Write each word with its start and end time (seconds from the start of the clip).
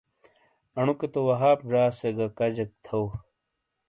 انوکے 0.79 1.07
تو 1.13 1.19
وہاب 1.27 1.57
زا 1.71 1.83
سے 1.99 2.09
گہ 2.17 2.27
کجیک 2.37 2.71
تھو۔ 2.85 3.01